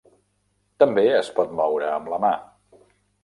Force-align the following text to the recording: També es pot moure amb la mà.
També 0.83 1.03
es 1.17 1.29
pot 1.39 1.53
moure 1.59 1.91
amb 1.99 2.11
la 2.15 2.21
mà. 2.25 2.35